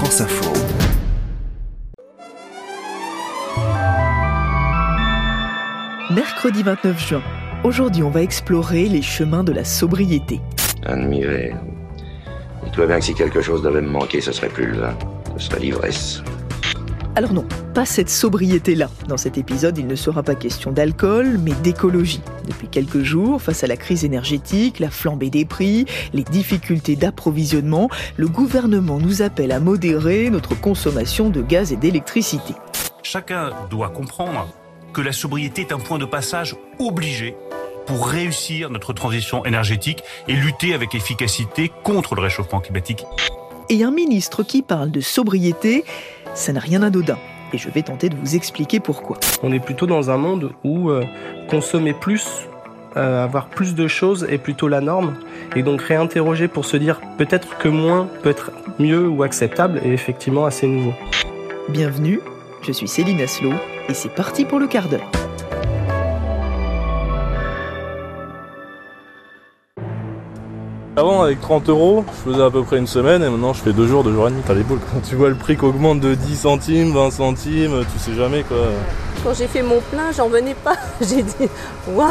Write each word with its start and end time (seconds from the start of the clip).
France 0.00 0.22
Info. 0.22 0.50
Mercredi 6.10 6.62
29 6.62 7.06
juin. 7.06 7.22
Aujourd'hui, 7.64 8.02
on 8.02 8.08
va 8.08 8.22
explorer 8.22 8.86
les 8.86 9.02
chemins 9.02 9.44
de 9.44 9.52
la 9.52 9.62
sobriété. 9.62 10.40
Admirer. 10.86 11.52
Dis-toi 12.64 12.86
bien 12.86 12.98
que 12.98 13.04
si 13.04 13.14
quelque 13.14 13.42
chose 13.42 13.60
devait 13.60 13.82
me 13.82 13.90
manquer, 13.90 14.22
ce 14.22 14.32
serait 14.32 14.48
plus 14.48 14.68
le 14.68 14.78
vin, 14.78 14.96
ce 15.36 15.48
serait 15.50 15.60
l'ivresse. 15.60 16.22
Alors 17.16 17.32
non, 17.32 17.44
pas 17.74 17.84
cette 17.84 18.08
sobriété-là. 18.08 18.88
Dans 19.08 19.16
cet 19.16 19.36
épisode, 19.36 19.76
il 19.78 19.88
ne 19.88 19.96
sera 19.96 20.22
pas 20.22 20.36
question 20.36 20.70
d'alcool, 20.70 21.38
mais 21.42 21.52
d'écologie. 21.62 22.20
Depuis 22.46 22.68
quelques 22.68 23.02
jours, 23.02 23.42
face 23.42 23.64
à 23.64 23.66
la 23.66 23.76
crise 23.76 24.04
énergétique, 24.04 24.78
la 24.78 24.90
flambée 24.90 25.28
des 25.28 25.44
prix, 25.44 25.86
les 26.12 26.22
difficultés 26.22 26.94
d'approvisionnement, 26.94 27.90
le 28.16 28.28
gouvernement 28.28 28.98
nous 28.98 29.22
appelle 29.22 29.50
à 29.50 29.58
modérer 29.58 30.30
notre 30.30 30.58
consommation 30.58 31.30
de 31.30 31.42
gaz 31.42 31.72
et 31.72 31.76
d'électricité. 31.76 32.54
Chacun 33.02 33.50
doit 33.70 33.88
comprendre 33.88 34.48
que 34.92 35.00
la 35.00 35.12
sobriété 35.12 35.62
est 35.62 35.72
un 35.72 35.78
point 35.78 35.98
de 35.98 36.04
passage 36.04 36.54
obligé 36.78 37.34
pour 37.86 38.06
réussir 38.06 38.70
notre 38.70 38.92
transition 38.92 39.44
énergétique 39.44 40.04
et 40.28 40.34
lutter 40.34 40.74
avec 40.74 40.94
efficacité 40.94 41.72
contre 41.82 42.14
le 42.14 42.22
réchauffement 42.22 42.60
climatique. 42.60 43.04
Et 43.68 43.84
un 43.84 43.92
ministre 43.92 44.42
qui 44.42 44.62
parle 44.62 44.90
de 44.90 45.00
sobriété, 45.00 45.84
ça 46.34 46.52
n'a 46.52 46.60
rien 46.60 46.80
d'anodin. 46.80 47.18
Et 47.52 47.58
je 47.58 47.68
vais 47.68 47.82
tenter 47.82 48.08
de 48.08 48.16
vous 48.16 48.36
expliquer 48.36 48.80
pourquoi. 48.80 49.18
On 49.42 49.52
est 49.52 49.60
plutôt 49.60 49.86
dans 49.86 50.10
un 50.10 50.16
monde 50.16 50.52
où 50.62 50.90
euh, 50.90 51.04
consommer 51.48 51.92
plus, 51.92 52.48
euh, 52.96 53.24
avoir 53.24 53.46
plus 53.46 53.74
de 53.74 53.88
choses 53.88 54.26
est 54.30 54.38
plutôt 54.38 54.68
la 54.68 54.80
norme. 54.80 55.14
Et 55.56 55.62
donc 55.62 55.82
réinterroger 55.82 56.48
pour 56.48 56.64
se 56.64 56.76
dire 56.76 57.00
peut-être 57.18 57.58
que 57.58 57.68
moins 57.68 58.08
peut 58.22 58.30
être 58.30 58.52
mieux 58.78 59.08
ou 59.08 59.22
acceptable 59.22 59.80
est 59.84 59.90
effectivement 59.90 60.44
assez 60.44 60.66
nouveau. 60.66 60.94
Bienvenue, 61.68 62.20
je 62.62 62.72
suis 62.72 62.88
Céline 62.88 63.20
Aslo 63.20 63.52
et 63.88 63.94
c'est 63.94 64.14
parti 64.14 64.44
pour 64.44 64.60
le 64.60 64.68
quart 64.68 64.88
d'heure. 64.88 65.10
Avant, 71.00 71.22
avec 71.22 71.40
30 71.40 71.70
euros, 71.70 72.04
je 72.26 72.30
faisais 72.30 72.42
à 72.42 72.50
peu 72.50 72.62
près 72.62 72.76
une 72.76 72.86
semaine 72.86 73.22
et 73.22 73.28
maintenant 73.30 73.54
je 73.54 73.62
fais 73.62 73.72
deux 73.72 73.86
jours, 73.86 74.04
deux 74.04 74.12
jours 74.12 74.28
et 74.28 74.30
demi. 74.32 74.42
T'as 74.46 74.52
les 74.52 74.62
boules. 74.62 74.80
Quand 74.92 75.00
tu 75.08 75.14
vois 75.14 75.30
le 75.30 75.34
prix 75.34 75.56
qui 75.56 75.64
augmente 75.64 75.98
de 76.00 76.14
10 76.14 76.36
centimes, 76.36 76.92
20 76.92 77.10
centimes, 77.10 77.84
tu 77.90 77.98
sais 77.98 78.14
jamais 78.14 78.42
quoi. 78.42 78.58
Quand 79.24 79.32
j'ai 79.32 79.46
fait 79.46 79.62
mon 79.62 79.80
plein, 79.90 80.12
j'en 80.14 80.28
venais 80.28 80.52
pas. 80.62 80.76
J'ai 81.00 81.22
dit, 81.22 81.48
waouh, 81.88 82.06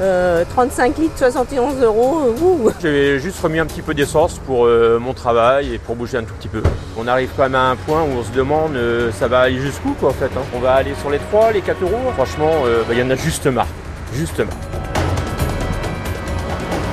euh, 0.00 0.44
35 0.54 0.98
litres, 0.98 1.18
71 1.18 1.82
euros, 1.82 2.32
ouh. 2.40 2.70
J'ai 2.80 3.18
juste 3.18 3.40
remis 3.42 3.58
un 3.58 3.66
petit 3.66 3.82
peu 3.82 3.92
d'essence 3.92 4.38
pour 4.46 4.66
euh, 4.66 5.00
mon 5.00 5.14
travail 5.14 5.74
et 5.74 5.78
pour 5.78 5.96
bouger 5.96 6.18
un 6.18 6.22
tout 6.24 6.34
petit 6.34 6.46
peu. 6.48 6.62
On 6.96 7.08
arrive 7.08 7.30
quand 7.36 7.42
même 7.42 7.56
à 7.56 7.70
un 7.70 7.76
point 7.76 8.02
où 8.02 8.20
on 8.20 8.22
se 8.22 8.30
demande 8.30 8.76
euh, 8.76 9.10
ça 9.18 9.26
va 9.26 9.40
aller 9.40 9.58
jusqu'où 9.58 9.94
quoi 9.98 10.10
en 10.10 10.12
fait. 10.12 10.26
hein. 10.26 10.42
On 10.54 10.60
va 10.60 10.74
aller 10.74 10.94
sur 11.00 11.10
les 11.10 11.18
3, 11.18 11.50
les 11.50 11.60
4 11.60 11.82
euros. 11.82 11.98
Franchement, 12.14 12.52
euh, 12.66 12.82
bah, 12.86 12.94
il 12.94 13.00
y 13.00 13.02
en 13.02 13.10
a 13.10 13.16
juste 13.16 13.46
marre. 13.48 13.66
Juste 14.14 14.38
marre. 14.38 14.71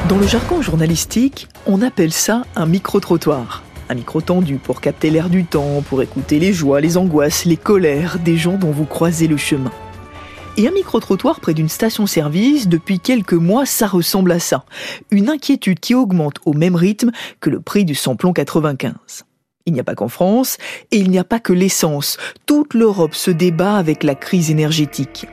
Dans 0.10 0.18
le 0.18 0.26
jargon 0.26 0.60
journalistique, 0.64 1.48
on 1.68 1.84
appelle 1.84 2.12
ça 2.12 2.42
un 2.56 2.66
micro-trottoir. 2.66 3.62
Un 3.90 3.94
micro 3.94 4.22
tendu 4.22 4.56
pour 4.56 4.82
capter 4.82 5.12
l'air 5.12 5.30
du 5.30 5.46
temps, 5.46 5.84
pour 5.88 6.02
écouter 6.02 6.40
les 6.40 6.52
joies, 6.52 6.82
les 6.82 6.98
angoisses, 6.98 7.46
les 7.46 7.58
colères 7.58 8.18
des 8.18 8.36
gens 8.36 8.58
dont 8.58 8.72
vous 8.72 8.86
croisez 8.86 9.28
le 9.28 9.38
chemin. 9.38 9.70
Et 10.58 10.68
un 10.68 10.72
micro-trottoir 10.72 11.40
près 11.40 11.54
d'une 11.54 11.70
station-service, 11.70 12.68
depuis 12.68 13.00
quelques 13.00 13.34
mois, 13.34 13.68
ça 13.68 13.86
ressemble 13.86 14.32
à 14.32 14.40
ça. 14.40 14.66
Une 15.12 15.30
inquiétude 15.30 15.80
qui 15.80 15.94
augmente 15.94 16.38
au 16.44 16.54
même 16.54 16.76
rythme 16.76 17.12
que 17.40 17.52
le 17.52 17.60
prix 17.60 17.86
du 17.86 17.94
samplon 17.94 18.34
95. 18.34 18.96
Il 19.68 19.74
n'y 19.74 19.80
a 19.80 19.84
pas 19.84 19.94
qu'en 19.94 20.10
France, 20.10 20.58
et 20.90 20.98
il 20.98 21.12
n'y 21.12 21.20
a 21.20 21.24
pas 21.24 21.40
que 21.40 21.54
l'essence. 21.54 22.18
Toute 22.48 22.74
l'Europe 22.74 23.14
se 23.14 23.30
débat 23.30 23.76
avec 23.76 24.02
la 24.02 24.16
crise 24.16 24.50
énergétique. 24.50 25.28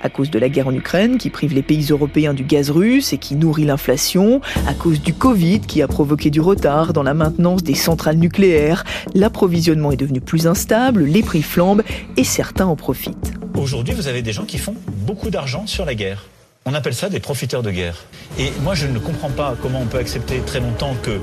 À 0.00 0.08
cause 0.08 0.30
de 0.30 0.38
la 0.38 0.48
guerre 0.48 0.68
en 0.68 0.74
Ukraine 0.74 1.18
qui 1.18 1.28
prive 1.28 1.54
les 1.54 1.62
pays 1.62 1.88
européens 1.90 2.34
du 2.34 2.44
gaz 2.44 2.70
russe 2.70 3.12
et 3.12 3.18
qui 3.18 3.34
nourrit 3.34 3.64
l'inflation, 3.64 4.40
à 4.66 4.74
cause 4.74 5.00
du 5.00 5.12
Covid 5.12 5.60
qui 5.60 5.82
a 5.82 5.88
provoqué 5.88 6.30
du 6.30 6.40
retard 6.40 6.92
dans 6.92 7.02
la 7.02 7.14
maintenance 7.14 7.62
des 7.62 7.74
centrales 7.74 8.16
nucléaires, 8.16 8.84
l'approvisionnement 9.14 9.90
est 9.90 9.96
devenu 9.96 10.20
plus 10.20 10.46
instable, 10.46 11.02
les 11.04 11.22
prix 11.22 11.42
flambent 11.42 11.82
et 12.16 12.24
certains 12.24 12.66
en 12.66 12.76
profitent. 12.76 13.32
Aujourd'hui, 13.54 13.94
vous 13.94 14.06
avez 14.06 14.22
des 14.22 14.32
gens 14.32 14.44
qui 14.44 14.58
font 14.58 14.76
beaucoup 14.88 15.30
d'argent 15.30 15.66
sur 15.66 15.84
la 15.84 15.94
guerre. 15.94 16.26
On 16.64 16.74
appelle 16.74 16.94
ça 16.94 17.08
des 17.08 17.18
profiteurs 17.18 17.62
de 17.62 17.70
guerre. 17.70 17.96
Et 18.38 18.52
moi, 18.62 18.74
je 18.74 18.86
ne 18.86 18.98
comprends 18.98 19.30
pas 19.30 19.56
comment 19.60 19.80
on 19.80 19.86
peut 19.86 19.98
accepter 19.98 20.40
très 20.46 20.60
longtemps 20.60 20.94
que 21.02 21.18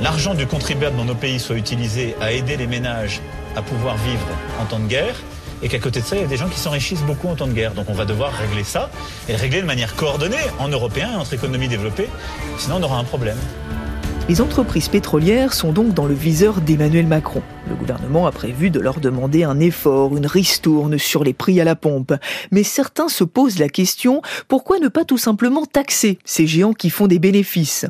l'argent 0.00 0.34
du 0.34 0.46
contribuable 0.46 0.96
dans 0.96 1.04
nos 1.04 1.14
pays 1.14 1.38
soit 1.38 1.56
utilisé 1.56 2.14
à 2.20 2.32
aider 2.32 2.56
les 2.56 2.66
ménages 2.66 3.20
à 3.56 3.62
pouvoir 3.62 3.96
vivre 3.98 4.26
en 4.60 4.64
temps 4.64 4.80
de 4.80 4.86
guerre 4.86 5.16
et 5.62 5.68
qu'à 5.68 5.78
côté 5.78 6.00
de 6.00 6.04
ça, 6.04 6.16
il 6.16 6.22
y 6.22 6.24
a 6.24 6.28
des 6.28 6.36
gens 6.36 6.48
qui 6.48 6.58
s'enrichissent 6.58 7.02
beaucoup 7.02 7.28
en 7.28 7.34
temps 7.34 7.46
de 7.46 7.52
guerre. 7.52 7.72
Donc 7.72 7.86
on 7.88 7.94
va 7.94 8.04
devoir 8.04 8.32
régler 8.32 8.64
ça 8.64 8.90
et 9.28 9.32
le 9.32 9.38
régler 9.38 9.60
de 9.60 9.66
manière 9.66 9.94
coordonnée 9.96 10.36
en 10.58 10.68
européen 10.68 11.10
et 11.12 11.16
entre 11.16 11.34
économies 11.34 11.68
développées. 11.68 12.08
Sinon, 12.58 12.76
on 12.80 12.82
aura 12.82 12.98
un 12.98 13.04
problème. 13.04 13.38
Les 14.26 14.40
entreprises 14.40 14.88
pétrolières 14.88 15.52
sont 15.52 15.72
donc 15.72 15.92
dans 15.92 16.06
le 16.06 16.14
viseur 16.14 16.62
d'Emmanuel 16.62 17.06
Macron. 17.06 17.42
Le 17.68 17.74
gouvernement 17.74 18.26
a 18.26 18.32
prévu 18.32 18.70
de 18.70 18.80
leur 18.80 18.98
demander 18.98 19.44
un 19.44 19.60
effort, 19.60 20.16
une 20.16 20.26
ristourne 20.26 20.96
sur 20.96 21.24
les 21.24 21.34
prix 21.34 21.60
à 21.60 21.64
la 21.64 21.76
pompe. 21.76 22.14
Mais 22.50 22.62
certains 22.62 23.08
se 23.08 23.22
posent 23.22 23.58
la 23.58 23.68
question, 23.68 24.22
pourquoi 24.48 24.78
ne 24.78 24.88
pas 24.88 25.04
tout 25.04 25.18
simplement 25.18 25.66
taxer 25.66 26.18
ces 26.24 26.46
géants 26.46 26.72
qui 26.72 26.88
font 26.88 27.06
des 27.06 27.18
bénéfices? 27.18 27.84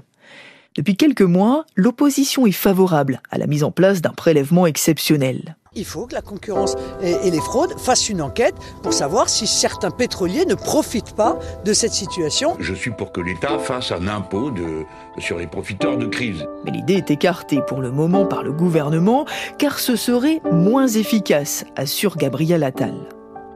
Depuis 0.76 0.96
quelques 0.96 1.22
mois, 1.22 1.66
l'opposition 1.76 2.46
est 2.46 2.52
favorable 2.52 3.22
à 3.30 3.38
la 3.38 3.46
mise 3.46 3.62
en 3.62 3.70
place 3.70 4.02
d'un 4.02 4.10
prélèvement 4.10 4.66
exceptionnel. 4.66 5.56
Il 5.74 5.84
faut 5.84 6.06
que 6.06 6.14
la 6.14 6.22
concurrence 6.22 6.76
et, 7.02 7.26
et 7.26 7.30
les 7.30 7.40
fraudes 7.40 7.78
fassent 7.78 8.08
une 8.08 8.22
enquête 8.22 8.54
pour 8.82 8.92
savoir 8.92 9.28
si 9.28 9.46
certains 9.46 9.90
pétroliers 9.90 10.46
ne 10.46 10.54
profitent 10.54 11.14
pas 11.14 11.38
de 11.64 11.72
cette 11.72 11.92
situation. 11.92 12.56
Je 12.60 12.74
suis 12.74 12.90
pour 12.90 13.12
que 13.12 13.20
l'État 13.20 13.58
fasse 13.58 13.92
un 13.92 14.08
impôt 14.08 14.50
de, 14.50 14.84
sur 15.18 15.38
les 15.38 15.46
profiteurs 15.46 15.96
de 15.96 16.06
crise. 16.06 16.46
Mais 16.64 16.70
l'idée 16.70 16.94
est 16.94 17.10
écartée 17.10 17.60
pour 17.66 17.80
le 17.80 17.90
moment 17.90 18.26
par 18.26 18.42
le 18.42 18.52
gouvernement, 18.52 19.26
car 19.58 19.78
ce 19.78 19.96
serait 19.96 20.40
moins 20.50 20.86
efficace, 20.86 21.64
assure 21.76 22.16
Gabriel 22.16 22.62
Attal. 22.62 22.94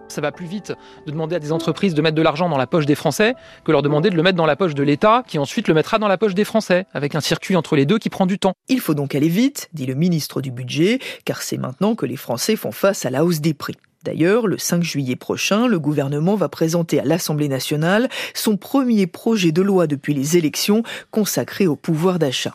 Ça 0.09 0.21
va 0.21 0.33
plus 0.33 0.47
vite 0.47 0.73
de 1.07 1.13
demander 1.13 1.37
à 1.37 1.39
des 1.39 1.53
entreprises 1.53 1.95
de 1.95 2.03
mettre 2.03 2.17
de 2.17 2.23
l'argent 2.23 2.49
dans 2.49 2.57
la 2.57 2.67
poche 2.67 2.87
des 2.87 2.95
Français 2.95 3.35
que 3.65 3.73
leur 3.73 3.83
demander 3.83 4.11
de 4.11 4.17
le 4.17 4.23
mettre 4.23 4.37
dans 4.37 4.47
la 4.47 4.57
poche 4.57 4.75
de 4.75 4.83
l'État, 4.83 5.23
qui 5.27 5.39
ensuite 5.39 5.69
le 5.69 5.75
mettra 5.75 5.99
dans 5.99 6.09
la 6.09 6.17
poche 6.17 6.35
des 6.35 6.45
Français, 6.45 6.87
avec 6.95 7.15
un 7.15 7.21
circuit 7.21 7.57
entre 7.57 7.77
les 7.77 7.87
deux 7.87 7.99
qui 7.99 8.09
prend 8.09 8.27
du 8.27 8.39
temps. 8.39 8.55
Il 8.69 8.81
faut 8.81 8.95
donc 8.95 9.15
aller 9.15 9.29
vite, 9.29 9.69
dit 9.75 9.87
le 9.87 9.95
ministre 9.95 10.41
du 10.41 10.51
Budget, 10.51 10.99
car 11.25 11.43
c'est 11.43 11.59
maintenant 11.59 11.95
que 11.95 12.07
les 12.07 12.17
Français 12.17 12.57
font 12.57 12.73
face 12.73 13.05
à 13.05 13.11
la 13.11 13.25
hausse 13.25 13.41
des 13.41 13.55
prix. 13.55 13.77
D'ailleurs, 14.05 14.47
le 14.47 14.59
5 14.59 14.83
juillet 14.83 15.17
prochain, 15.17 15.67
le 15.67 15.79
gouvernement 15.79 16.37
va 16.37 16.49
présenter 16.49 17.01
à 17.01 17.05
l'Assemblée 17.05 17.49
nationale 17.49 18.09
son 18.33 18.57
premier 18.57 19.07
projet 19.07 19.53
de 19.53 19.61
loi 19.61 19.87
depuis 19.87 20.15
les 20.15 20.37
élections 20.37 20.83
consacré 21.11 21.67
au 21.67 21.77
pouvoir 21.77 22.19
d'achat. 22.19 22.55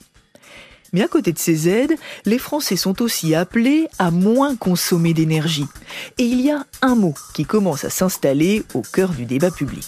Mais 0.94 1.04
à 1.04 1.08
côté 1.08 1.34
de 1.34 1.40
ces 1.40 1.68
aides, 1.68 1.96
les 2.26 2.38
Français 2.38 2.76
sont 2.76 3.02
aussi 3.02 3.34
appelés 3.34 3.88
à 3.98 4.12
moins 4.12 4.56
consommer 4.56 5.14
d'énergie. 5.14 5.66
Et 6.20 6.24
il 6.24 6.42
y 6.42 6.52
a 6.52 6.66
un 6.84 6.96
mot 6.96 7.16
qui 7.34 7.46
commence 7.46 7.84
à 7.84 7.90
s'installer 7.90 8.64
au 8.76 8.82
cœur 8.82 9.10
du 9.10 9.26
débat 9.26 9.50
public. 9.50 9.84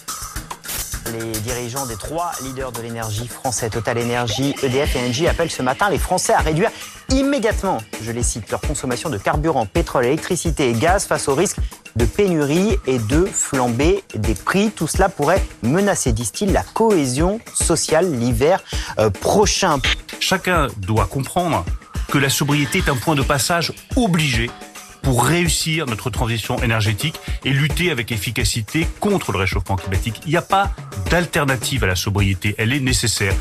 Les 1.13 1.39
dirigeants 1.41 1.85
des 1.85 1.95
trois 1.95 2.31
leaders 2.43 2.71
de 2.71 2.81
l'énergie 2.81 3.27
français, 3.27 3.69
Total 3.69 3.99
Energy, 3.99 4.55
EDF 4.63 4.95
et 4.95 5.07
Engie, 5.07 5.27
appellent 5.27 5.51
ce 5.51 5.61
matin 5.61 5.89
les 5.91 5.99
Français 5.99 6.33
à 6.33 6.39
réduire 6.39 6.71
immédiatement, 7.09 7.77
je 8.01 8.11
les 8.11 8.23
cite, 8.23 8.49
leur 8.49 8.61
consommation 8.61 9.11
de 9.11 9.19
carburant, 9.19 9.67
pétrole, 9.67 10.05
électricité 10.05 10.69
et 10.69 10.73
gaz 10.73 11.05
face 11.05 11.27
au 11.27 11.35
risque 11.35 11.57
de 11.95 12.05
pénurie 12.05 12.77
et 12.87 12.99
de 12.99 13.25
flambée 13.25 14.03
des 14.15 14.33
prix. 14.33 14.71
Tout 14.71 14.87
cela 14.87 15.09
pourrait 15.09 15.43
menacer, 15.63 16.11
disent-ils, 16.11 16.51
la 16.51 16.63
cohésion 16.63 17.39
sociale 17.53 18.11
l'hiver 18.11 18.63
euh, 18.99 19.09
prochain. 19.09 19.79
Chacun 20.27 20.69
doit 20.79 21.05
comprendre 21.05 21.63
que 22.07 22.17
la 22.17 22.31
sobriété 22.31 22.79
est 22.79 22.89
un 22.89 22.95
point 22.95 23.13
de 23.13 23.21
passage 23.21 23.71
obligé 23.95 24.49
pour 25.03 25.23
réussir 25.23 25.85
notre 25.85 26.09
transition 26.09 26.57
énergétique 26.63 27.19
et 27.43 27.51
lutter 27.51 27.91
avec 27.91 28.11
efficacité 28.11 28.87
contre 28.99 29.31
le 29.31 29.37
réchauffement 29.37 29.75
climatique. 29.75 30.21
Il 30.25 30.31
n'y 30.31 30.35
a 30.35 30.41
pas 30.41 30.71
d'alternative 31.11 31.83
à 31.83 31.87
la 31.87 31.95
sobriété, 31.95 32.55
elle 32.57 32.73
est 32.73 32.79
nécessaire. 32.79 33.35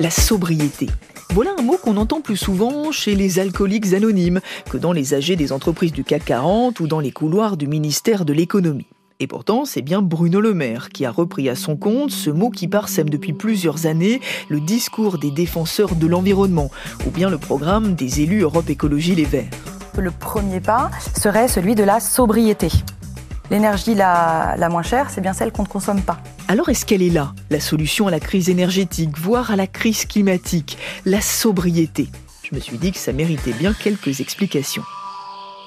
La 0.00 0.08
sobriété. 0.08 0.86
Voilà 1.34 1.50
un 1.58 1.62
mot 1.62 1.76
qu'on 1.76 1.98
entend 1.98 2.22
plus 2.22 2.38
souvent 2.38 2.92
chez 2.92 3.14
les 3.14 3.38
alcooliques 3.38 3.92
anonymes 3.92 4.40
que 4.70 4.78
dans 4.78 4.92
les 4.92 5.12
AG 5.12 5.36
des 5.36 5.52
entreprises 5.52 5.92
du 5.92 6.02
CAC 6.02 6.24
40 6.24 6.80
ou 6.80 6.86
dans 6.86 7.00
les 7.00 7.12
couloirs 7.12 7.58
du 7.58 7.66
ministère 7.66 8.24
de 8.24 8.32
l'économie. 8.32 8.86
Et 9.22 9.26
pourtant, 9.26 9.66
c'est 9.66 9.82
bien 9.82 10.00
Bruno 10.00 10.40
Le 10.40 10.54
Maire 10.54 10.88
qui 10.88 11.04
a 11.04 11.10
repris 11.10 11.50
à 11.50 11.54
son 11.54 11.76
compte 11.76 12.10
ce 12.10 12.30
mot 12.30 12.48
qui 12.48 12.68
parsème 12.68 13.10
depuis 13.10 13.34
plusieurs 13.34 13.84
années 13.84 14.18
le 14.48 14.60
discours 14.60 15.18
des 15.18 15.30
défenseurs 15.30 15.94
de 15.94 16.06
l'environnement, 16.06 16.70
ou 17.06 17.10
bien 17.10 17.28
le 17.28 17.36
programme 17.36 17.94
des 17.94 18.22
élus 18.22 18.40
Europe 18.40 18.70
Écologie 18.70 19.14
Les 19.14 19.26
Verts. 19.26 19.50
Le 19.98 20.10
premier 20.10 20.60
pas 20.60 20.90
serait 21.14 21.48
celui 21.48 21.74
de 21.74 21.84
la 21.84 22.00
sobriété. 22.00 22.68
L'énergie 23.50 23.94
la, 23.94 24.54
la 24.56 24.68
moins 24.70 24.82
chère, 24.82 25.10
c'est 25.10 25.20
bien 25.20 25.34
celle 25.34 25.52
qu'on 25.52 25.64
ne 25.64 25.68
consomme 25.68 26.00
pas. 26.00 26.18
Alors 26.48 26.70
est-ce 26.70 26.86
qu'elle 26.86 27.02
est 27.02 27.10
là, 27.10 27.34
la 27.50 27.60
solution 27.60 28.06
à 28.06 28.10
la 28.10 28.20
crise 28.20 28.48
énergétique, 28.48 29.18
voire 29.18 29.50
à 29.50 29.56
la 29.56 29.66
crise 29.66 30.06
climatique, 30.06 30.78
la 31.04 31.20
sobriété 31.20 32.08
je 32.42 32.48
Je 32.48 32.54
me 32.54 32.60
suis 32.60 32.78
dit 32.78 32.90
que 32.90 32.98
ça 32.98 33.12
méritait 33.12 33.52
bien 33.52 33.74
quelques 33.74 34.20
explications. 34.20 34.84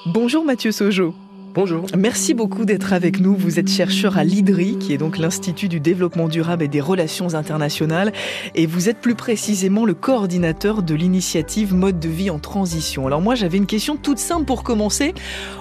Bonjour 0.07 0.43
Mathieu 0.43 0.71
Sojo. 0.71 1.13
Bonjour. 1.55 1.85
Merci 1.95 2.33
beaucoup 2.33 2.65
d'être 2.65 2.93
avec 2.93 3.19
nous. 3.19 3.35
Vous 3.35 3.59
êtes 3.59 3.69
chercheur 3.69 4.17
à 4.17 4.23
l'IDRI, 4.23 4.79
qui 4.79 4.91
est 4.91 4.97
donc 4.97 5.19
l'Institut 5.19 5.69
du 5.69 5.79
développement 5.79 6.27
durable 6.27 6.63
et 6.63 6.67
des 6.67 6.81
relations 6.81 7.35
internationales, 7.35 8.11
et 8.55 8.65
vous 8.65 8.89
êtes 8.89 8.97
plus 8.97 9.13
précisément 9.13 9.85
le 9.85 9.93
coordinateur 9.93 10.81
de 10.81 10.95
l'initiative 10.95 11.75
Mode 11.75 11.99
de 11.99 12.09
vie 12.09 12.31
en 12.31 12.39
transition. 12.39 13.05
Alors 13.05 13.21
moi, 13.21 13.35
j'avais 13.35 13.57
une 13.57 13.67
question 13.67 13.97
toute 13.97 14.17
simple 14.17 14.45
pour 14.45 14.63
commencer, 14.63 15.13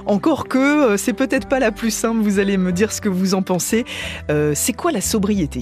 encore 0.06 0.49
que 0.49 0.93
euh, 0.93 0.97
c'est 0.97 1.12
peut-être 1.12 1.47
pas 1.47 1.59
la 1.59 1.73
plus 1.73 1.91
simple, 1.91 2.23
vous 2.23 2.38
allez 2.38 2.56
me 2.56 2.73
dire 2.73 2.91
ce 2.91 3.03
que 3.03 3.11
vous 3.11 3.35
en 3.35 3.43
pensez. 3.43 3.85
Euh, 4.31 4.53
c'est 4.55 4.73
quoi 4.73 4.93
la 4.93 5.03
sobriété? 5.03 5.61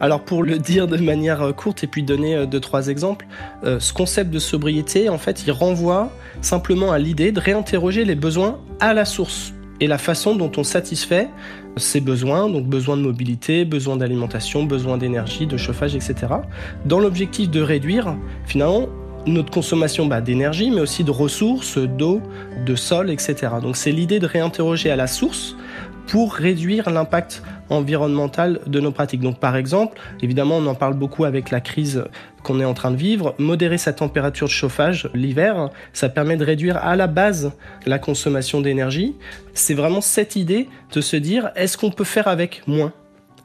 Alors 0.00 0.24
pour 0.24 0.42
le 0.42 0.58
dire 0.58 0.86
de 0.86 0.96
manière 0.96 1.42
euh, 1.42 1.52
courte 1.52 1.84
et 1.84 1.86
puis 1.86 2.02
donner 2.02 2.34
euh, 2.34 2.46
deux 2.46 2.60
trois 2.60 2.88
exemples, 2.88 3.26
euh, 3.64 3.80
ce 3.80 3.92
concept 3.92 4.30
de 4.30 4.38
sobriété 4.38 5.08
en 5.08 5.18
fait 5.18 5.44
il 5.46 5.52
renvoie 5.52 6.10
simplement 6.40 6.92
à 6.92 6.98
l'idée 6.98 7.32
de 7.32 7.40
réinterroger 7.40 8.04
les 8.04 8.14
besoins 8.14 8.58
à 8.80 8.94
la 8.94 9.04
source 9.04 9.52
et 9.80 9.86
la 9.86 9.98
façon 9.98 10.36
dont 10.36 10.52
on 10.56 10.64
satisfait 10.64 11.28
ces 11.76 12.00
besoins, 12.00 12.48
donc 12.48 12.66
besoin 12.66 12.96
de 12.96 13.02
mobilité, 13.02 13.64
besoin 13.64 13.96
d'alimentation, 13.96 14.64
besoin 14.64 14.98
d'énergie, 14.98 15.46
de 15.46 15.56
chauffage, 15.56 15.94
etc. 15.94 16.14
Dans 16.84 17.00
l'objectif 17.00 17.50
de 17.50 17.60
réduire 17.60 18.14
finalement 18.46 18.88
notre 19.26 19.50
consommation 19.50 20.06
bah, 20.06 20.20
d'énergie, 20.20 20.70
mais 20.70 20.80
aussi 20.80 21.04
de 21.04 21.10
ressources, 21.10 21.78
d'eau, 21.78 22.20
de 22.66 22.74
sol, 22.74 23.10
etc. 23.10 23.34
Donc 23.62 23.76
c'est 23.76 23.92
l'idée 23.92 24.18
de 24.18 24.26
réinterroger 24.26 24.90
à 24.90 24.96
la 24.96 25.06
source 25.06 25.56
pour 26.06 26.34
réduire 26.34 26.90
l'impact 26.90 27.42
environnemental 27.70 28.60
de 28.66 28.80
nos 28.80 28.92
pratiques. 28.92 29.20
Donc 29.20 29.38
par 29.38 29.56
exemple, 29.56 29.98
évidemment 30.20 30.56
on 30.56 30.66
en 30.66 30.74
parle 30.74 30.94
beaucoup 30.94 31.24
avec 31.24 31.50
la 31.50 31.60
crise 31.60 32.04
qu'on 32.42 32.60
est 32.60 32.64
en 32.64 32.74
train 32.74 32.90
de 32.90 32.96
vivre, 32.96 33.34
modérer 33.38 33.78
sa 33.78 33.92
température 33.92 34.46
de 34.46 34.52
chauffage 34.52 35.08
l'hiver, 35.14 35.70
ça 35.92 36.08
permet 36.08 36.36
de 36.36 36.44
réduire 36.44 36.76
à 36.78 36.96
la 36.96 37.06
base 37.06 37.52
la 37.86 37.98
consommation 37.98 38.60
d'énergie. 38.60 39.16
C'est 39.54 39.74
vraiment 39.74 40.00
cette 40.00 40.36
idée 40.36 40.68
de 40.92 41.00
se 41.00 41.16
dire 41.16 41.50
est-ce 41.54 41.78
qu'on 41.78 41.90
peut 41.90 42.04
faire 42.04 42.28
avec 42.28 42.62
moins 42.66 42.92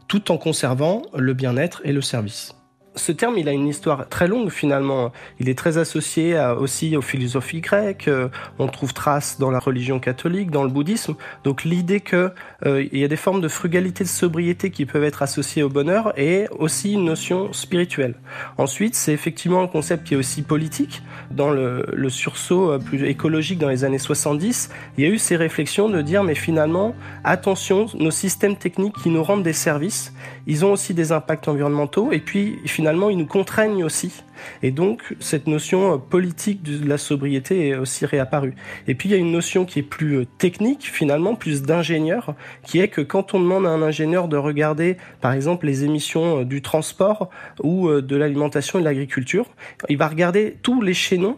tout 0.07 0.31
en 0.31 0.37
conservant 0.37 1.03
le 1.15 1.33
bien-être 1.33 1.81
et 1.83 1.91
le 1.91 2.01
service? 2.01 2.56
Ce 2.97 3.11
terme, 3.11 3.37
il 3.37 3.47
a 3.47 3.51
une 3.51 3.67
histoire 3.67 4.09
très 4.09 4.27
longue 4.27 4.49
finalement. 4.49 5.11
Il 5.39 5.49
est 5.49 5.57
très 5.57 5.77
associé 5.77 6.37
aussi 6.59 6.97
aux 6.97 7.01
philosophies 7.01 7.61
grecques. 7.61 8.07
Euh, 8.07 8.29
on 8.59 8.67
trouve 8.67 8.93
trace 8.93 9.37
dans 9.39 9.51
la 9.51 9.59
religion 9.59 9.99
catholique, 9.99 10.51
dans 10.51 10.63
le 10.63 10.69
bouddhisme. 10.69 11.15
Donc 11.43 11.63
l'idée 11.63 11.99
que 11.99 12.31
euh, 12.65 12.85
y 12.91 13.03
a 13.03 13.07
des 13.07 13.15
formes 13.15 13.41
de 13.41 13.47
frugalité, 13.47 14.03
de 14.03 14.09
sobriété 14.09 14.71
qui 14.71 14.85
peuvent 14.85 15.03
être 15.03 15.21
associées 15.21 15.63
au 15.63 15.69
bonheur 15.69 16.17
et 16.17 16.47
aussi 16.57 16.93
une 16.93 17.05
notion 17.05 17.53
spirituelle. 17.53 18.15
Ensuite, 18.57 18.95
c'est 18.95 19.13
effectivement 19.13 19.61
un 19.61 19.67
concept 19.67 20.05
qui 20.05 20.13
est 20.15 20.17
aussi 20.17 20.41
politique. 20.41 21.03
Dans 21.31 21.51
le, 21.51 21.85
le 21.93 22.09
sursaut 22.09 22.71
euh, 22.71 22.79
plus 22.79 23.03
écologique 23.03 23.59
dans 23.59 23.69
les 23.69 23.83
années 23.83 23.97
70, 23.97 24.69
il 24.97 25.03
y 25.03 25.07
a 25.07 25.09
eu 25.09 25.17
ces 25.17 25.35
réflexions 25.35 25.89
de 25.89 26.01
dire 26.01 26.23
mais 26.23 26.35
finalement 26.35 26.95
attention, 27.23 27.87
nos 27.99 28.11
systèmes 28.11 28.55
techniques 28.55 28.95
qui 29.03 29.09
nous 29.09 29.23
rendent 29.23 29.43
des 29.43 29.53
services, 29.53 30.13
ils 30.47 30.65
ont 30.65 30.71
aussi 30.71 30.93
des 30.93 31.11
impacts 31.11 31.47
environnementaux 31.47 32.11
et 32.11 32.19
puis 32.19 32.59
finalement 32.65 32.86
finalement, 32.87 33.09
ils 33.09 33.17
nous 33.17 33.25
contraignent 33.25 33.83
aussi. 33.83 34.23
Et 34.63 34.71
donc, 34.71 35.13
cette 35.19 35.47
notion 35.47 35.95
euh, 35.95 35.97
politique 35.97 36.63
de 36.63 36.87
la 36.87 36.97
sobriété 36.97 37.67
est 37.67 37.75
aussi 37.75 38.05
réapparue. 38.05 38.55
Et 38.87 38.95
puis, 38.95 39.09
il 39.09 39.11
y 39.11 39.15
a 39.15 39.17
une 39.17 39.33
notion 39.33 39.65
qui 39.65 39.79
est 39.79 39.83
plus 39.83 40.19
euh, 40.19 40.25
technique, 40.37 40.89
finalement, 40.89 41.35
plus 41.35 41.63
d'ingénieur, 41.63 42.33
qui 42.63 42.79
est 42.79 42.87
que 42.87 43.01
quand 43.01 43.33
on 43.33 43.41
demande 43.41 43.65
à 43.65 43.71
un 43.71 43.81
ingénieur 43.81 44.29
de 44.29 44.37
regarder, 44.37 44.95
par 45.19 45.33
exemple, 45.33 45.65
les 45.65 45.83
émissions 45.83 46.39
euh, 46.39 46.45
du 46.45 46.61
transport 46.61 47.29
ou 47.61 47.91
de 47.91 48.15
l'alimentation 48.15 48.79
et 48.79 48.81
de 48.81 48.87
l'agriculture, 48.87 49.47
il 49.89 49.97
va 49.97 50.07
regarder 50.07 50.55
tous 50.61 50.81
les 50.81 50.93
chaînons 50.93 51.35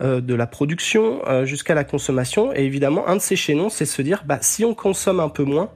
de 0.00 0.34
la 0.34 0.46
production 0.46 1.20
jusqu'à 1.44 1.74
la 1.74 1.84
consommation. 1.84 2.52
Et 2.54 2.64
évidemment, 2.64 3.06
un 3.08 3.16
de 3.16 3.20
ces 3.20 3.36
chaînons, 3.36 3.68
c'est 3.68 3.86
se 3.86 4.02
dire, 4.02 4.24
bah, 4.26 4.38
si 4.40 4.64
on 4.64 4.74
consomme 4.74 5.20
un 5.20 5.28
peu 5.28 5.44
moins, 5.44 5.70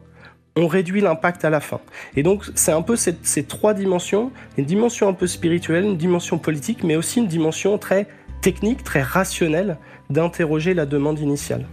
on 0.57 0.67
réduit 0.67 1.03
l'impact 1.03 1.45
à 1.45 1.51
la 1.51 1.61
fin. 1.61 1.81
Et 2.17 2.23
donc 2.23 2.45
c'est 2.55 2.73
un 2.73 2.83
peu 2.83 2.97
ces, 2.97 3.45
trois 3.45 3.75
dimensions, 3.75 4.33
une 4.57 4.65
dimension 4.65 5.09
un 5.09 5.13
peu 5.13 5.27
spirituelle, 5.27 5.85
une 5.85 5.99
dimension 5.99 6.39
politique, 6.39 6.83
mais 6.83 6.97
aussi 6.97 7.21
une 7.21 7.29
dimension 7.29 7.79
très 7.79 8.09
technique, 8.41 8.83
très 8.83 9.03
rationnelle 9.03 9.77
d'interroger 10.09 10.73
la 10.75 10.87
demande 10.87 11.19
initiale. 11.19 11.67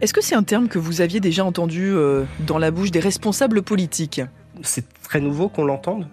Est-ce 0.00 0.12
que 0.12 0.22
c'est 0.22 0.34
un 0.34 0.42
terme 0.42 0.68
que 0.68 0.78
vous 0.78 1.00
aviez 1.00 1.20
déjà 1.20 1.44
entendu 1.44 1.90
euh, 1.92 2.24
dans 2.46 2.58
la 2.58 2.70
bouche 2.70 2.90
des 2.90 3.00
responsables 3.00 3.62
politiques? 3.62 4.22
C'est 4.62 4.84
très 5.02 5.20
nouveau 5.20 5.48
qu'on 5.48 5.64
l'entende. 5.64 6.08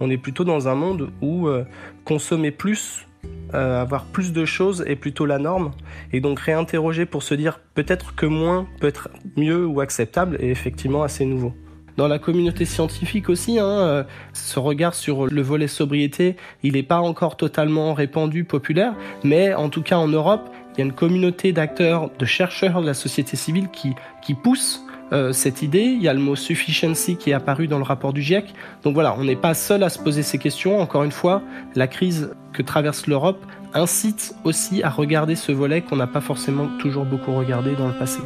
On 0.00 0.10
est 0.10 0.18
plutôt 0.18 0.44
dans 0.44 0.68
un 0.68 0.74
monde 0.74 1.10
où 1.22 1.48
euh, 1.48 1.64
consommer 2.04 2.50
plus 2.50 3.06
euh, 3.54 3.80
avoir 3.80 4.04
plus 4.04 4.32
de 4.32 4.44
choses 4.44 4.84
est 4.86 4.96
plutôt 4.96 5.26
la 5.26 5.38
norme. 5.38 5.72
Et 6.12 6.20
donc 6.20 6.40
réinterroger 6.40 7.06
pour 7.06 7.22
se 7.22 7.34
dire 7.34 7.60
peut-être 7.74 8.14
que 8.14 8.26
moins 8.26 8.66
peut 8.80 8.88
être 8.88 9.08
mieux 9.36 9.66
ou 9.66 9.80
acceptable 9.80 10.36
est 10.40 10.48
effectivement 10.48 11.02
assez 11.02 11.24
nouveau. 11.24 11.54
Dans 11.96 12.08
la 12.08 12.18
communauté 12.18 12.66
scientifique 12.66 13.30
aussi, 13.30 13.58
hein, 13.58 13.66
euh, 13.66 14.04
ce 14.34 14.58
regard 14.58 14.94
sur 14.94 15.26
le 15.26 15.42
volet 15.42 15.68
sobriété, 15.68 16.36
il 16.62 16.74
n'est 16.74 16.82
pas 16.82 17.00
encore 17.00 17.38
totalement 17.38 17.94
répandu, 17.94 18.44
populaire, 18.44 18.94
mais 19.24 19.54
en 19.54 19.70
tout 19.70 19.82
cas 19.82 19.96
en 19.96 20.08
Europe, 20.08 20.50
il 20.74 20.80
y 20.80 20.82
a 20.82 20.84
une 20.84 20.92
communauté 20.92 21.52
d'acteurs, 21.52 22.10
de 22.18 22.24
chercheurs 22.26 22.82
de 22.82 22.86
la 22.86 22.92
société 22.92 23.36
civile 23.36 23.68
qui, 23.72 23.94
qui 24.20 24.34
poussent 24.34 24.85
euh, 25.12 25.32
cette 25.32 25.62
idée. 25.62 25.82
Il 25.82 26.02
y 26.02 26.08
a 26.08 26.14
le 26.14 26.20
mot 26.20 26.36
sufficiency 26.36 27.16
qui 27.16 27.30
est 27.30 27.34
apparu 27.34 27.68
dans 27.68 27.78
le 27.78 27.84
rapport 27.84 28.12
du 28.12 28.22
GIEC. 28.22 28.54
Donc 28.82 28.94
voilà, 28.94 29.14
on 29.18 29.24
n'est 29.24 29.36
pas 29.36 29.54
seul 29.54 29.82
à 29.82 29.88
se 29.88 29.98
poser 29.98 30.22
ces 30.22 30.38
questions. 30.38 30.80
Encore 30.80 31.04
une 31.04 31.12
fois, 31.12 31.42
la 31.74 31.86
crise 31.86 32.30
que 32.52 32.62
traverse 32.62 33.06
l'Europe 33.06 33.44
incite 33.74 34.34
aussi 34.44 34.82
à 34.82 34.90
regarder 34.90 35.36
ce 35.36 35.52
volet 35.52 35.82
qu'on 35.82 35.96
n'a 35.96 36.06
pas 36.06 36.20
forcément 36.20 36.68
toujours 36.78 37.04
beaucoup 37.04 37.34
regardé 37.34 37.74
dans 37.74 37.88
le 37.88 37.94
passé. 37.94 38.20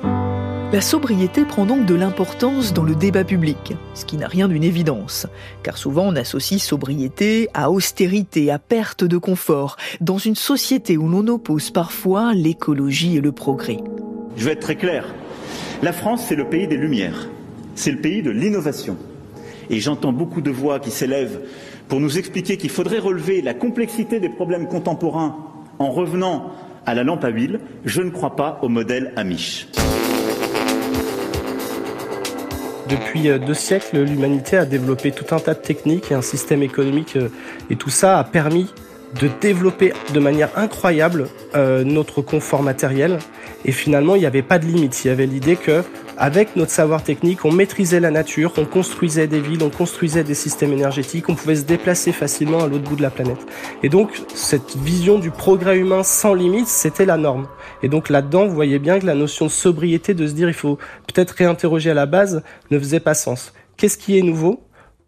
La 0.73 0.81
sobriété 0.81 1.45
prend 1.45 1.67
donc 1.67 1.85
de 1.85 1.97
l'importance 1.97 2.73
dans 2.73 2.85
le 2.85 2.95
débat 2.95 3.25
public, 3.25 3.75
ce 3.95 4.05
qui 4.05 4.17
n'a 4.17 4.29
rien 4.29 4.47
d'une 4.47 4.63
évidence, 4.63 5.27
car 5.65 5.77
souvent 5.77 6.05
on 6.07 6.15
associe 6.15 6.63
sobriété 6.63 7.49
à 7.55 7.73
austérité, 7.73 8.53
à 8.53 8.61
perte 8.61 9.03
de 9.03 9.19
confort, 9.19 9.77
dans 10.01 10.19
une 10.19 10.37
société 10.37 10.97
où 10.97 11.09
l'on 11.09 11.27
oppose 11.27 11.73
parfois 11.73 12.35
l'écologie 12.35 13.17
et 13.17 13.21
le 13.21 13.33
progrès. 13.33 13.79
Je 14.37 14.45
vais 14.45 14.53
être 14.53 14.61
très 14.61 14.77
clair, 14.77 15.13
la 15.83 15.93
France, 15.93 16.27
c'est 16.29 16.37
le 16.37 16.45
pays 16.45 16.67
des 16.67 16.77
Lumières, 16.77 17.29
c'est 17.75 17.91
le 17.91 17.99
pays 17.99 18.23
de 18.23 18.31
l'innovation. 18.31 18.97
Et 19.71 19.81
j'entends 19.81 20.13
beaucoup 20.13 20.41
de 20.41 20.51
voix 20.51 20.79
qui 20.81 20.91
s'élèvent 20.91 21.41
pour 21.89 22.01
nous 22.01 22.19
expliquer 22.19 22.57
qu'il 22.57 22.71
faudrait 22.71 22.99
relever 22.99 23.41
la 23.41 23.55
complexité 23.55 24.21
des 24.21 24.29
problèmes 24.29 24.69
contemporains 24.69 25.37
en 25.79 25.91
revenant 25.91 26.53
à 26.87 26.95
la 26.95 27.05
lampe 27.05 27.25
à 27.25 27.29
huile. 27.29 27.61
Je 27.85 28.03
ne 28.03 28.11
crois 28.11 28.37
pas 28.37 28.59
au 28.63 28.69
modèle 28.69 29.13
Amish. 29.17 29.69
Depuis 32.89 33.29
euh, 33.29 33.39
deux 33.39 33.55
siècles, 33.55 34.03
l'humanité 34.03 34.57
a 34.57 34.67
développé 34.67 35.13
tout 35.13 35.35
un 35.35 35.39
tas 35.39 35.55
de 35.55 35.61
techniques 35.61 36.11
et 36.11 36.15
un 36.15 36.23
système 36.23 36.63
économique, 36.63 37.15
euh, 37.17 37.29
et 37.71 37.77
tout 37.77 37.91
ça 37.91 38.19
a 38.19 38.25
permis 38.25 38.67
de 39.21 39.29
développer 39.41 39.93
de 40.13 40.21
manière 40.21 40.51
incroyable 40.57 41.29
euh, 41.55 41.85
notre 41.85 42.21
confort 42.21 42.63
matériel. 42.63 43.19
Et 43.65 43.73
finalement, 43.73 44.15
il 44.15 44.21
n'y 44.21 44.27
avait 44.27 44.43
pas 44.43 44.59
de 44.59 44.67
limite. 44.67 45.05
Il 45.05 45.09
y 45.09 45.11
avait 45.11 45.27
l'idée 45.27 45.57
que, 45.57 45.83
avec 46.17 46.57
notre 46.57 46.71
savoir 46.71 47.03
technique, 47.03 47.45
on 47.45 47.53
maîtrisait 47.53 48.01
la 48.01 48.11
nature, 48.11 48.53
on 48.57 48.65
construisait 48.65 49.27
des 49.27 49.41
villes, 49.41 49.63
on 49.63 49.71
construisait 49.71 50.25
des 50.25 50.35
systèmes 50.35 50.73
énergétiques, 50.73 51.29
on 51.29 51.35
pouvait 51.35 51.57
se 51.57 51.65
déplacer 51.65 52.13
facilement 52.13 52.63
à 52.63 52.69
l'autre 52.69 52.85
bout 52.85 52.97
de 52.97 53.03
la 53.03 53.11
planète. 53.11 53.47
Et 53.83 53.89
donc, 53.89 54.23
cette 54.35 54.77
vision 54.77 55.19
du 55.19 55.31
progrès 55.31 55.79
humain 55.79 56.03
sans 56.03 56.35
limite, 56.35 56.69
c'était 56.69 57.07
la 57.07 57.17
norme. 57.17 57.49
Et 57.83 57.89
donc 57.89 58.09
là-dedans, 58.09 58.47
vous 58.47 58.55
voyez 58.55 58.79
bien 58.79 58.99
que 58.99 59.07
la 59.07 59.15
notion 59.15 59.47
de 59.47 59.51
sobriété, 59.51 60.15
de 60.15 60.27
se 60.27 60.33
dire 60.33 60.49
il 60.49 60.55
faut 60.55 60.79
peut-être 61.07 61.31
réinterroger 61.31 61.91
à 61.91 61.95
la 61.95 62.07
base, 62.07 62.43
ne 62.71 62.79
faisait 62.79 63.01
pas 63.01 63.15
sens. 63.15 63.53
Qu'est-ce 63.77 63.99
qui 63.99 64.19
est 64.19 64.23
nouveau? 64.23 64.63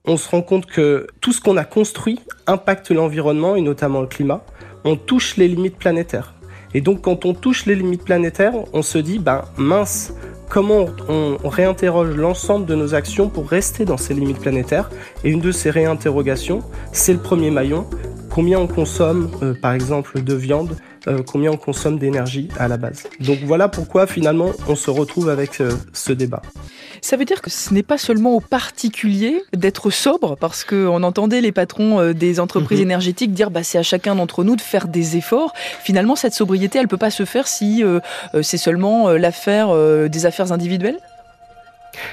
On 0.05 0.17
se 0.17 0.29
rend 0.29 0.43
compte 0.43 0.67
que 0.67 1.07
tout 1.21 1.33
ce 1.33 1.41
qu'on 1.41 1.57
a 1.57 1.65
construit 1.65 2.21
impacte 2.47 2.91
l'environnement 2.91 3.55
et 3.55 3.61
notamment 3.61 4.01
le 4.01 4.09
climat. 4.09 4.45
On 4.85 4.97
touche 4.97 5.37
les 5.37 5.47
limites 5.47 5.77
planétaires. 5.77 6.35
Et 6.75 6.81
donc 6.81 7.03
quand 7.03 7.25
on 7.25 7.35
touche 7.35 7.67
les 7.67 7.75
limites 7.75 8.05
planétaires, 8.05 8.55
on 8.73 8.83
se 8.83 8.99
dit, 8.99 9.19
ben 9.19 9.45
mince, 9.57 10.15
comment 10.49 10.87
on, 11.09 11.37
réinterroge 11.49 12.15
l'ensemble 12.15 12.67
de 12.67 12.75
nos 12.75 12.95
actions 12.95 13.29
pour 13.29 13.49
rester 13.49 13.85
dans 13.85 13.97
ces 13.97 14.15
limites 14.15 14.39
planétaires 14.39 14.91
Et 15.25 15.31
une 15.31 15.41
de 15.41 15.51
ces 15.51 15.71
réinterrogations, 15.71 16.63
c'est 16.93 17.13
le 17.13 17.19
premier 17.19 17.51
maillon. 17.51 17.87
Combien 18.31 18.59
on 18.59 18.67
consomme, 18.67 19.31
euh, 19.43 19.55
par 19.55 19.73
exemple, 19.73 20.23
de 20.23 20.35
viande 20.35 20.77
euh, 21.09 21.23
Combien 21.27 21.51
on 21.53 21.57
consomme 21.57 21.99
d'énergie 21.99 22.49
à 22.59 22.69
la 22.69 22.77
base 22.77 23.05
Donc 23.21 23.39
voilà 23.45 23.69
pourquoi 23.69 24.07
finalement 24.07 24.51
on 24.69 24.77
se 24.77 24.91
retrouve 24.91 25.29
avec 25.29 25.61
euh, 25.61 25.73
ce 25.93 26.13
débat. 26.13 26.43
Ça 27.01 27.17
veut 27.17 27.25
dire 27.25 27.43
que 27.43 27.51
ce 27.51 27.75
n'est 27.75 27.83
pas 27.83 27.99
seulement 27.99 28.35
aux 28.35 28.41
particuliers 28.41 29.43
d'être 29.53 29.91
sobre, 29.91 30.37
parce 30.37 30.65
qu'on 30.65 31.03
entendait 31.03 31.41
les 31.41 31.53
patrons 31.53 32.01
euh, 32.01 32.13
des 32.15 32.41
entreprises 32.41 32.79
mhm. 32.79 32.87
énergétiques 32.87 33.33
dire 33.33 33.51
bah, 33.51 33.63
c'est 33.63 33.79
à 33.79 33.83
chacun 33.83 34.15
d'entre 34.15 34.45
nous 34.45 34.57
de 34.57 34.61
faire 34.61 34.89
des 34.89 35.17
efforts. 35.17 35.53
Finalement, 35.83 36.17
cette 36.17 36.35
sobriété, 36.35 36.79
elle 36.79 36.89
peut 36.89 36.97
pas 36.97 37.11
se 37.11 37.25
faire 37.25 37.49
si 37.49 37.83
euh, 37.83 38.01
c'est 38.43 38.59
seulement 38.59 39.11
l'affaire 39.11 39.73
des 40.09 40.27
affaires 40.27 40.53
individuelles? 40.53 40.99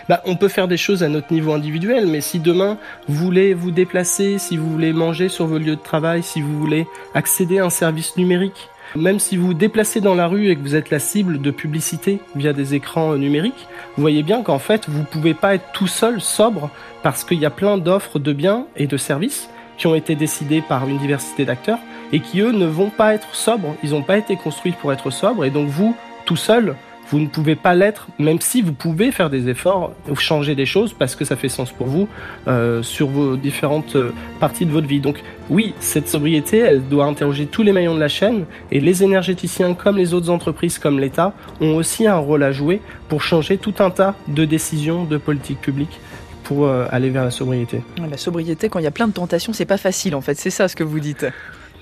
Bah, 0.08 0.22
on 0.26 0.36
peut 0.36 0.48
faire 0.48 0.68
des 0.68 0.78
choses 0.78 1.04
à 1.04 1.10
notre 1.10 1.32
niveau 1.32 1.54
individuel, 1.54 2.08
mais 2.08 2.22
si 2.22 2.40
demain 2.40 2.78
vous 3.08 3.16
voulez 3.16 3.54
vous 3.54 3.72
déplacer, 3.72 4.38
si 4.38 4.58
vous 4.58 4.70
voulez 4.70 4.94
manger 4.94 5.30
sur 5.30 5.46
vos 5.46 5.58
lieux 5.58 5.76
de 5.76 5.82
travail, 5.82 6.24
si 6.24 6.42
vous 6.42 6.58
voulez 6.60 6.88
accéder 7.14 7.60
à 7.60 7.66
un 7.66 7.70
service 7.70 8.18
numérique, 8.18 8.70
Même 8.96 9.20
si 9.20 9.38
vous 9.38 9.48
vous 9.48 9.54
déplacez 9.54 10.02
dans 10.02 10.16
la 10.16 10.28
rue 10.28 10.50
et 10.50 10.56
que 10.56 10.62
vous 10.62 10.76
êtes 10.76 10.90
la 10.90 11.00
cible 11.00 11.42
de 11.42 11.52
publicité 11.52 12.20
via 12.36 12.54
des 12.54 12.74
écrans 12.74 13.16
numériques, 13.16 13.68
vous 13.96 14.02
voyez 14.02 14.24
bien 14.24 14.42
qu'en 14.42 14.60
fait, 14.60 14.90
vous 14.90 15.04
pouvez 15.04 15.34
pas 15.34 15.56
être 15.56 15.72
tout 15.74 15.88
seul 15.88 16.22
sobre 16.22 16.70
parce 17.04 17.24
qu'il 17.24 17.40
y 17.40 17.46
a 17.46 17.52
plein 17.52 17.78
d'offres 17.78 18.20
de 18.20 18.34
biens 18.34 18.66
et 18.76 18.88
de 18.88 18.98
services 18.98 19.50
qui 19.78 19.88
ont 19.88 19.96
été 19.96 20.16
décidés 20.16 20.62
par 20.62 20.88
une 20.88 20.98
diversité 20.98 21.46
d'acteurs 21.46 21.80
et 22.12 22.20
qui 22.20 22.42
eux 22.42 22.52
ne 22.52 22.66
vont 22.66 22.90
pas 22.90 23.14
être 23.14 23.36
sobres. 23.36 23.76
Ils 23.84 23.92
n'ont 23.92 24.04
pas 24.04 24.18
été 24.18 24.36
construits 24.36 24.74
pour 24.74 24.92
être 24.92 25.12
sobres 25.12 25.46
et 25.46 25.50
donc 25.52 25.70
vous, 25.70 25.96
tout 26.26 26.36
seul, 26.36 26.76
vous 27.10 27.20
ne 27.20 27.28
pouvez 27.28 27.56
pas 27.56 27.74
l'être, 27.74 28.08
même 28.20 28.40
si 28.40 28.62
vous 28.62 28.74
pouvez 28.74 29.12
faire 29.12 29.30
des 29.30 29.50
efforts 29.50 29.94
changer 30.16 30.56
des 30.56 30.66
choses 30.66 30.94
parce 30.94 31.16
que 31.16 31.26
ça 31.26 31.36
fait 31.36 31.50
sens 31.50 31.72
pour 31.72 31.88
vous 31.88 32.08
euh, 32.48 32.84
sur 32.84 33.08
vos 33.08 33.36
différentes 33.36 33.96
euh, 33.96 34.12
parties 34.40 34.66
de 34.66 34.72
votre 34.72 34.88
vie. 34.88 35.00
Donc 35.00 35.24
oui, 35.50 35.74
cette 35.80 36.08
sobriété, 36.08 36.60
elle 36.60 36.88
doit 36.88 37.06
interroger 37.06 37.46
tous 37.48 37.64
les 37.64 37.72
maillons 37.72 37.96
de 37.96 38.00
la 38.00 38.08
chaîne 38.08 38.46
et 38.72 38.80
les 38.80 39.04
énergéticiens 39.04 39.74
comme 39.74 39.98
les 39.98 40.14
autres 40.14 40.30
entreprises 40.30 40.78
comme 40.78 41.00
l'État 41.00 41.34
ont 41.62 41.76
aussi 41.76 42.06
un 42.06 42.18
rôle 42.18 42.44
à 42.44 42.52
jouer 42.52 42.82
pour 43.08 43.22
changer 43.22 43.58
tout 43.58 43.76
un 43.80 43.90
tas 43.90 44.16
de 44.28 44.46
décisions 44.46 45.06
de 45.06 45.18
politique 45.18 45.62
publique 45.62 46.00
pour 46.44 46.66
euh, 46.66 46.86
aller 46.92 47.10
vers 47.10 47.24
la 47.24 47.32
sobriété. 47.32 47.82
La 48.10 48.18
sobriété, 48.18 48.70
quand 48.70 48.80
il 48.80 48.84
y 48.84 48.88
a 48.88 48.92
plein 48.92 49.08
de 49.08 49.14
tentations, 49.14 49.54
c'est 49.54 49.66
pas 49.66 49.78
facile 49.78 50.16
en 50.16 50.22
fait, 50.22 50.36
c'est 50.36 50.50
ça 50.50 50.68
ce 50.68 50.76
que 50.76 50.84
vous 50.84 51.00
dites. 51.00 51.26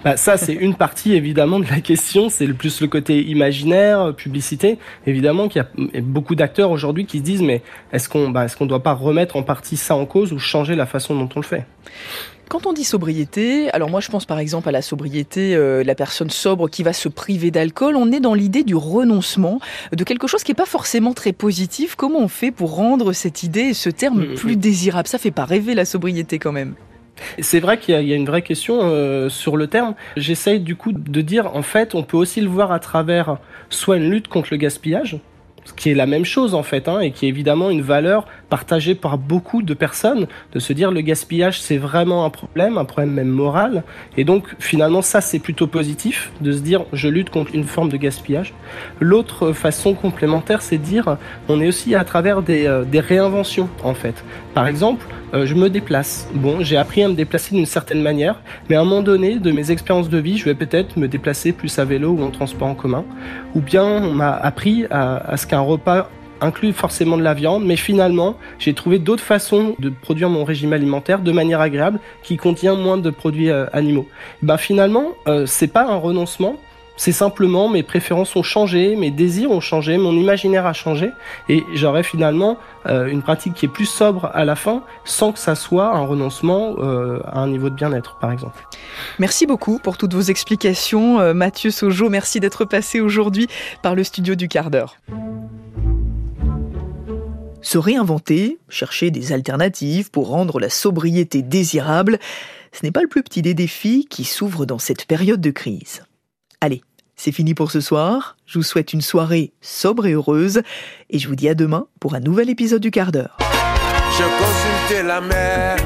Bah, 0.03 0.15
ça, 0.15 0.37
c'est 0.37 0.53
une 0.53 0.75
partie 0.75 1.13
évidemment 1.13 1.59
de 1.59 1.65
la 1.69 1.81
question. 1.81 2.29
C'est 2.29 2.45
le 2.45 2.53
plus 2.53 2.81
le 2.81 2.87
côté 2.87 3.23
imaginaire, 3.23 4.13
publicité. 4.15 4.77
Évidemment 5.05 5.47
qu'il 5.47 5.65
y 5.77 5.97
a 5.97 6.01
beaucoup 6.01 6.35
d'acteurs 6.35 6.71
aujourd'hui 6.71 7.05
qui 7.05 7.19
se 7.19 7.23
disent 7.23 7.41
mais 7.41 7.61
est-ce 7.91 8.07
qu'on 8.09 8.29
bah, 8.29 8.45
est-ce 8.45 8.55
qu'on 8.55 8.65
doit 8.65 8.83
pas 8.83 8.93
remettre 8.93 9.35
en 9.35 9.43
partie 9.43 9.77
ça 9.77 9.95
en 9.95 10.05
cause 10.05 10.33
ou 10.33 10.39
changer 10.39 10.75
la 10.75 10.85
façon 10.85 11.15
dont 11.15 11.29
on 11.35 11.39
le 11.39 11.45
fait? 11.45 11.65
Quand 12.49 12.65
on 12.65 12.71
dit 12.71 12.85
sobriété, 12.85 13.69
alors 13.71 13.89
moi 13.89 13.99
je 13.99 14.09
pense 14.09 14.25
par 14.25 14.39
exemple 14.39 14.69
à 14.69 14.71
la 14.71 14.81
sobriété, 14.81 15.53
euh, 15.53 15.83
la 15.83 15.95
personne 15.95 16.29
sobre 16.29 16.69
qui 16.69 16.81
va 16.81 16.93
se 16.93 17.09
priver 17.09 17.51
d'alcool, 17.51 17.97
on 17.97 18.09
est 18.13 18.21
dans 18.21 18.33
l'idée 18.33 18.63
du 18.63 18.75
renoncement, 18.75 19.59
de 19.91 20.03
quelque 20.05 20.27
chose 20.27 20.43
qui 20.43 20.51
n'est 20.51 20.55
pas 20.55 20.65
forcément 20.65 21.13
très 21.13 21.33
positif. 21.33 21.95
Comment 21.95 22.19
on 22.19 22.29
fait 22.29 22.51
pour 22.51 22.75
rendre 22.75 23.11
cette 23.11 23.43
idée 23.43 23.61
et 23.61 23.73
ce 23.73 23.89
terme 23.89 24.21
mm, 24.21 24.31
mm, 24.31 24.35
plus 24.35 24.55
mm. 24.55 24.59
désirable? 24.59 25.07
Ça 25.09 25.17
fait 25.17 25.31
pas 25.31 25.43
rêver 25.43 25.75
la 25.75 25.83
sobriété 25.83 26.39
quand 26.39 26.53
même. 26.53 26.75
C'est 27.39 27.59
vrai 27.59 27.77
qu'il 27.77 27.99
y, 27.99 28.13
a 28.13 28.15
une 28.15 28.25
vraie 28.25 28.41
question 28.41 28.79
euh, 28.81 29.29
sur 29.29 29.57
le 29.57 29.67
terme. 29.67 29.95
J'essaye 30.15 30.59
du 30.59 30.75
coup 30.75 30.91
de 30.91 31.21
dire, 31.21 31.55
en 31.55 31.61
fait, 31.61 31.95
on 31.95 32.03
peut 32.03 32.17
aussi 32.17 32.41
le 32.41 32.47
voir 32.47 32.71
à 32.71 32.79
travers 32.79 33.37
soit 33.69 33.97
une 33.97 34.09
lutte 34.09 34.27
contre 34.27 34.49
le 34.51 34.57
gaspillage, 34.57 35.17
ce 35.65 35.73
qui 35.73 35.89
est 35.89 35.95
la 35.95 36.05
même 36.05 36.25
chose 36.25 36.53
en 36.53 36.63
fait, 36.63 36.87
hein, 36.87 36.99
et 36.99 37.11
qui 37.11 37.25
est 37.25 37.29
évidemment 37.29 37.69
une 37.69 37.81
valeur 37.81 38.27
partagée 38.49 38.95
par 38.95 39.17
beaucoup 39.17 39.61
de 39.61 39.73
personnes, 39.73 40.27
de 40.53 40.59
se 40.59 40.73
dire 40.73 40.91
le 40.91 41.01
gaspillage 41.01 41.59
c'est 41.61 41.77
vraiment 41.77 42.25
un 42.25 42.29
problème, 42.29 42.77
un 42.77 42.85
problème 42.85 43.13
même 43.13 43.27
moral, 43.27 43.83
et 44.17 44.23
donc 44.23 44.55
finalement 44.59 45.01
ça 45.01 45.21
c'est 45.21 45.39
plutôt 45.39 45.67
positif, 45.67 46.31
de 46.41 46.51
se 46.51 46.59
dire 46.59 46.85
je 46.93 47.07
lutte 47.07 47.29
contre 47.29 47.53
une 47.53 47.65
forme 47.65 47.89
de 47.89 47.97
gaspillage. 47.97 48.53
L'autre 48.99 49.53
façon 49.53 49.93
complémentaire 49.93 50.61
c'est 50.61 50.77
de 50.77 50.83
dire 50.83 51.17
on 51.49 51.59
est 51.61 51.67
aussi 51.67 51.95
à 51.95 52.03
travers 52.03 52.41
des, 52.41 52.67
euh, 52.67 52.83
des 52.83 52.99
réinventions 52.99 53.69
en 53.83 53.93
fait. 53.93 54.23
Par 54.53 54.67
exemple, 54.67 55.05
euh, 55.33 55.45
je 55.45 55.55
me 55.55 55.69
déplace. 55.69 56.29
Bon, 56.33 56.61
j'ai 56.61 56.77
appris 56.77 57.03
à 57.03 57.09
me 57.09 57.13
déplacer 57.13 57.53
d'une 57.53 57.65
certaine 57.65 58.01
manière, 58.01 58.41
mais 58.69 58.75
à 58.75 58.81
un 58.81 58.85
moment 58.85 59.01
donné 59.01 59.39
de 59.39 59.51
mes 59.51 59.71
expériences 59.71 60.09
de 60.09 60.17
vie, 60.17 60.37
je 60.37 60.45
vais 60.45 60.55
peut-être 60.55 60.97
me 60.97 61.07
déplacer 61.07 61.51
plus 61.51 61.77
à 61.79 61.85
vélo 61.85 62.11
ou 62.11 62.23
en 62.23 62.31
transport 62.31 62.69
en 62.69 62.75
commun. 62.75 63.03
Ou 63.53 63.59
bien 63.59 63.83
on 63.83 64.13
m'a 64.13 64.31
appris 64.31 64.85
à, 64.89 65.35
ce 65.35 65.45
qu'un 65.45 65.59
repas 65.59 66.09
inclut 66.41 66.73
forcément 66.73 67.17
de 67.17 67.23
la 67.23 67.33
viande, 67.33 67.65
mais 67.65 67.75
finalement, 67.75 68.37
j'ai 68.59 68.73
trouvé 68.73 68.99
d'autres 68.99 69.23
façons 69.23 69.75
de 69.79 69.89
produire 69.89 70.29
mon 70.29 70.43
régime 70.43 70.73
alimentaire 70.73 71.19
de 71.19 71.31
manière 71.31 71.61
agréable 71.61 71.99
qui 72.23 72.37
contient 72.37 72.75
moins 72.75 72.97
de 72.97 73.09
produits 73.09 73.49
euh, 73.49 73.65
animaux. 73.73 74.07
Ben 74.41 74.57
finalement, 74.57 75.07
euh, 75.27 75.45
c'est 75.45 75.67
pas 75.67 75.85
un 75.85 75.95
renoncement, 75.95 76.55
c'est 76.95 77.11
simplement 77.11 77.69
mes 77.69 77.83
préférences 77.83 78.35
ont 78.35 78.43
changé, 78.43 78.95
mes 78.95 79.11
désirs 79.11 79.51
ont 79.51 79.59
changé, 79.59 79.97
mon 79.97 80.13
imaginaire 80.13 80.65
a 80.65 80.73
changé, 80.73 81.11
et 81.47 81.63
j'aurais 81.75 82.03
finalement 82.03 82.57
euh, 82.87 83.05
une 83.07 83.21
pratique 83.21 83.53
qui 83.53 83.65
est 83.65 83.69
plus 83.69 83.85
sobre 83.85 84.31
à 84.33 84.45
la 84.45 84.55
fin, 84.55 84.81
sans 85.05 85.31
que 85.31 85.39
ça 85.39 85.53
soit 85.53 85.95
un 85.95 86.05
renoncement 86.05 86.75
euh, 86.79 87.19
à 87.25 87.39
un 87.39 87.47
niveau 87.47 87.69
de 87.69 87.75
bien-être, 87.75 88.17
par 88.19 88.31
exemple. 88.31 88.67
Merci 89.19 89.45
beaucoup 89.45 89.79
pour 89.79 89.97
toutes 89.97 90.13
vos 90.13 90.21
explications, 90.21 91.33
Mathieu 91.35 91.69
Sojo. 91.69 92.09
Merci 92.09 92.39
d'être 92.39 92.65
passé 92.65 92.99
aujourd'hui 92.99 93.47
par 93.83 93.93
le 93.93 94.03
studio 94.03 94.33
du 94.33 94.47
quart 94.47 94.71
d'heure. 94.71 94.97
Se 97.67 97.77
réinventer, 97.77 98.59
chercher 98.69 99.11
des 99.11 99.33
alternatives 99.33 100.09
pour 100.09 100.29
rendre 100.29 100.57
la 100.57 100.69
sobriété 100.69 101.41
désirable, 101.41 102.17
ce 102.71 102.85
n'est 102.85 102.93
pas 102.93 103.01
le 103.01 103.09
plus 103.09 103.23
petit 103.23 103.41
des 103.41 103.53
défis 103.53 104.07
qui 104.09 104.23
s'ouvrent 104.23 104.65
dans 104.65 104.79
cette 104.79 105.03
période 105.05 105.41
de 105.41 105.51
crise. 105.51 106.05
Allez, 106.61 106.81
c'est 107.17 107.33
fini 107.33 107.55
pour 107.55 107.71
ce 107.71 107.81
soir. 107.81 108.37
Je 108.45 108.57
vous 108.57 108.63
souhaite 108.63 108.93
une 108.93 109.01
soirée 109.01 109.51
sobre 109.59 110.05
et 110.05 110.13
heureuse. 110.13 110.61
Et 111.09 111.19
je 111.19 111.27
vous 111.27 111.35
dis 111.35 111.49
à 111.49 111.55
demain 111.55 111.87
pour 111.99 112.15
un 112.15 112.21
nouvel 112.21 112.49
épisode 112.49 112.81
du 112.81 112.89
quart 112.89 113.11
d'heure. 113.11 113.37
Je 114.17 114.23
consultais 114.23 115.03
la 115.03 115.19
mère, 115.19 115.77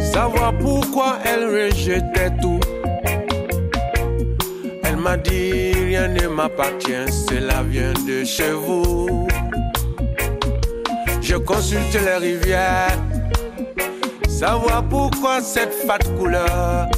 savoir 0.00 0.56
pourquoi 0.56 1.18
elle 1.26 1.44
rejetait 1.44 2.32
tout. 2.40 2.60
Elle 4.82 4.96
m'a 4.96 5.18
dit 5.18 5.72
rien 5.72 6.08
ne 6.08 6.26
m'appartient, 6.26 7.12
cela 7.28 7.62
vient 7.64 7.92
de 7.92 8.24
chez 8.24 8.52
vous. 8.52 9.28
Je 11.28 11.36
consulte 11.36 11.92
les 11.92 12.16
rivières, 12.16 12.98
savoir 14.26 14.82
pourquoi 14.88 15.42
cette 15.42 15.74
fat 15.74 15.98
couleur. 16.16 16.88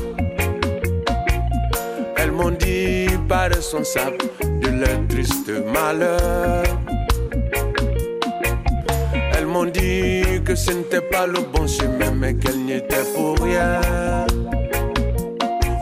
Elles 2.16 2.30
m'ont 2.30 2.52
dit 2.52 3.08
pas 3.28 3.48
responsable 3.48 4.18
de 4.62 4.68
leur 4.68 5.08
triste 5.08 5.50
malheur. 5.74 6.62
Elles 9.36 9.46
m'ont 9.46 9.64
dit 9.64 10.40
que 10.44 10.54
ce 10.54 10.74
n'était 10.74 11.00
pas 11.00 11.26
le 11.26 11.40
bon 11.52 11.66
chemin, 11.66 12.12
mais 12.12 12.34
qu'elle 12.34 12.58
n'y 12.58 12.74
était 12.74 13.06
pour 13.16 13.36
rien. 13.40 13.80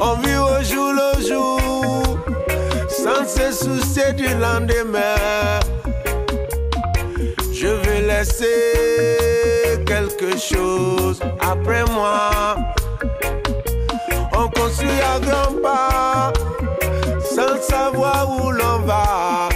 On 0.01 0.15
vit 0.23 0.37
au 0.37 0.65
jour 0.65 0.95
le 0.95 1.29
jour, 1.29 2.19
sans 2.89 3.27
se 3.29 3.53
soucier 3.53 4.15
du 4.15 4.29
lendemain. 4.41 5.68
Laisser 8.19 9.85
quelque 9.87 10.37
chose 10.37 11.21
après 11.39 11.85
moi 11.93 12.57
on 14.37 14.49
construit 14.49 14.91
à 15.15 15.21
grands 15.21 15.63
pas 15.63 16.33
sans 17.23 17.63
savoir 17.63 18.29
où 18.29 18.51
l'on 18.51 18.81
va. 18.81 19.49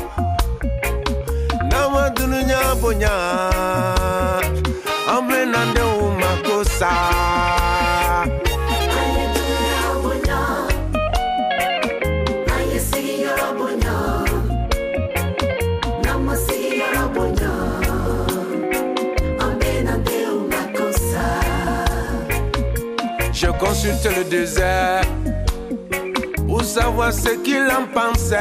Consulte 23.82 24.16
le 24.16 24.24
désert 24.24 25.02
pour 26.46 26.62
savoir 26.62 27.12
ce 27.12 27.30
qu'il 27.42 27.66
en 27.66 27.86
pensait. 27.92 28.36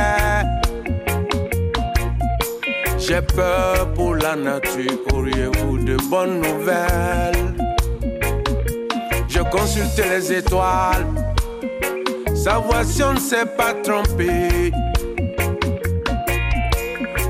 J'ai 2.99 3.21
peur 3.21 3.91
pour 3.95 4.15
la 4.15 4.35
nature, 4.35 4.99
auriez-vous 5.11 5.79
de 5.79 5.97
bonnes 6.11 6.41
nouvelles? 6.41 7.55
Je 9.27 9.39
consulte 9.39 9.97
les 9.97 10.31
étoiles, 10.31 11.07
savoir 12.35 12.85
si 12.85 13.01
on 13.01 13.13
ne 13.13 13.19
s'est 13.19 13.47
pas 13.57 13.73
trompé. 13.83 14.71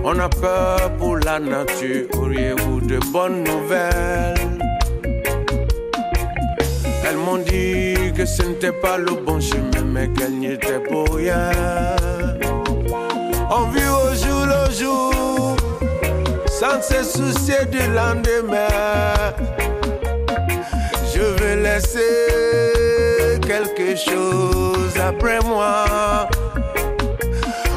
On 0.03 0.19
a 0.19 0.27
peur 0.27 0.91
pour 0.97 1.15
la 1.15 1.39
nature, 1.39 2.07
auriez-vous 2.17 2.81
de 2.81 2.99
bonnes 3.13 3.43
nouvelles? 3.43 4.60
Elles 7.11 7.17
m'ont 7.17 7.39
dit 7.39 8.13
que 8.15 8.25
ce 8.25 8.41
n'était 8.41 8.71
pas 8.71 8.97
le 8.97 9.11
bon 9.25 9.41
chemin, 9.41 9.83
mais 9.85 10.07
qu'elle 10.13 10.31
n'y 10.31 10.53
était 10.53 10.79
pour 10.79 11.13
rien. 11.13 11.51
On 13.49 13.67
vit 13.67 13.83
au 13.83 14.15
jour 14.15 14.45
le 14.45 14.71
jour, 14.71 15.57
sans 16.47 16.81
se 16.81 17.03
soucier 17.03 17.65
du 17.69 17.79
lendemain. 17.79 19.33
Je 21.13 21.19
vais 21.19 21.57
laisser 21.57 23.41
quelque 23.41 23.93
chose 23.97 24.97
après 24.97 25.39
moi. 25.45 26.29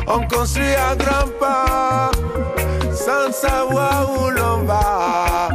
On 0.06 0.20
construit 0.28 0.76
à 0.76 0.94
grands 0.94 1.32
pas, 1.40 2.12
sans 2.92 3.32
savoir 3.32 4.08
où 4.16 4.30
l'on 4.30 4.62
va. 4.62 5.48